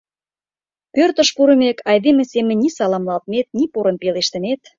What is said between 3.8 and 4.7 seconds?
пелештымет.